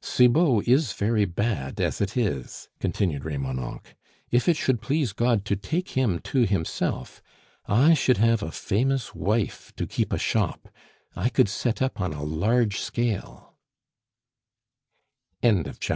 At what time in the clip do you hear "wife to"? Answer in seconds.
9.16-9.88